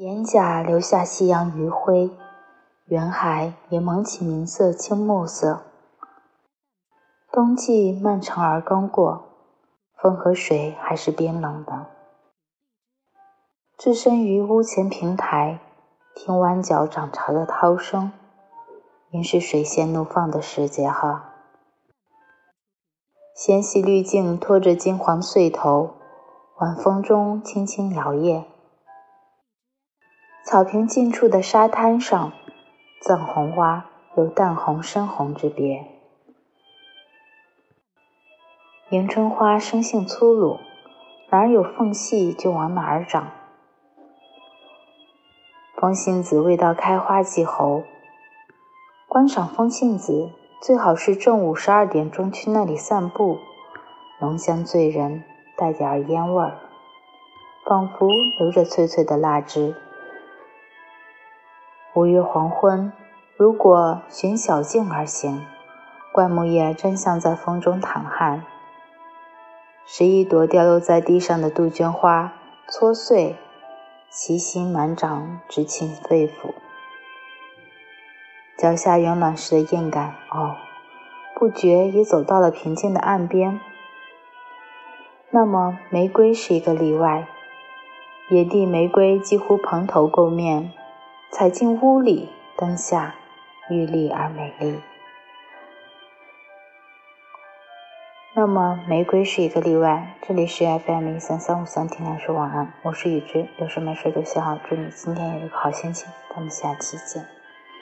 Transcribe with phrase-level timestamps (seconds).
[0.00, 2.10] 岩甲留下夕阳余晖，
[2.86, 5.60] 远海也蒙起明色青暮色。
[7.30, 9.24] 冬季漫长而刚过，
[9.94, 11.88] 风和水还是冰冷的。
[13.76, 15.58] 置身于屋前平台，
[16.14, 18.10] 听弯角涨潮的涛声，
[19.10, 21.34] 应是水仙怒放的时节哈。
[23.36, 25.90] 纤细绿茎拖着金黄穗头，
[26.58, 28.44] 晚风中轻轻摇曳。
[30.50, 32.32] 草坪近处的沙滩上，
[33.00, 35.86] 藏红花有淡红、深红之别。
[38.88, 40.58] 迎春花生性粗鲁，
[41.30, 43.28] 哪儿有缝隙就往哪儿长。
[45.76, 47.84] 风信子未到开花季候，
[49.06, 53.38] 观赏风信子最好是正午十二点钟去那里散步，
[54.20, 55.22] 浓香醉人，
[55.56, 56.58] 带点儿烟味儿，
[57.64, 58.08] 仿佛
[58.40, 59.76] 留着脆脆的蜡汁。
[61.92, 62.92] 五月黄昏，
[63.36, 65.44] 如果循小径而行，
[66.12, 68.44] 灌木叶真像在风中淌汗。
[69.84, 72.32] 拾一朵掉落在地上的杜鹃花，
[72.68, 73.34] 搓碎，
[74.08, 76.54] 其心满掌，直沁肺腑。
[78.56, 80.54] 脚下圆卵石的硬感，哦，
[81.34, 83.58] 不觉也走到了平静的岸边。
[85.30, 87.26] 那么，玫瑰是一个例外。
[88.28, 90.72] 野地玫瑰几乎蓬头垢面。
[91.32, 93.14] 踩进屋里，灯下
[93.68, 94.80] 玉立而美丽。
[98.34, 100.16] 那么，玫瑰是一个例外。
[100.22, 104.58] 这里是 FM 一三三五三，听两说晚安，我是雨之，有事没事就写好。
[104.68, 107.24] 祝你今天有一个好心情，咱们下期见。